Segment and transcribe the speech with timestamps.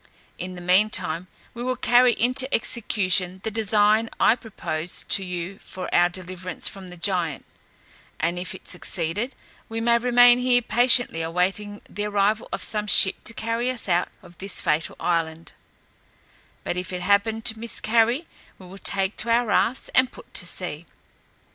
[0.39, 5.59] In the mean time, we will carry into execution the design I proposed to you
[5.59, 7.45] for our deliverance from the giant,
[8.19, 9.35] and if it succeed,
[9.69, 14.09] we may remain here patiently awaiting the arrival of some ship to carry us out
[14.23, 15.51] of this fatal island;
[16.63, 18.25] but if it happen to miscarry,
[18.57, 20.87] we will take to our rafts, and put to sea.